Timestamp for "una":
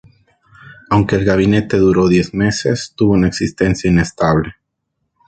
3.13-3.27